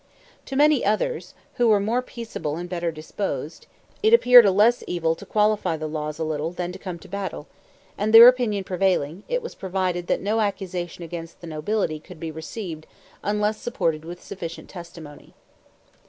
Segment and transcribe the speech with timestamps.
[0.47, 3.67] To many others, who were more peaceable and better disposed,
[4.01, 7.07] it appeared a less evil to qualify the laws a little than to come to
[7.07, 7.45] battle;
[7.99, 12.31] and their opinion prevailing, it was provided that no accusation against the nobility could be
[12.31, 12.87] received
[13.21, 15.35] unless supported with sufficient testimony.